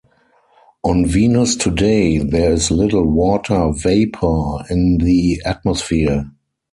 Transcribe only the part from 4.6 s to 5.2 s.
in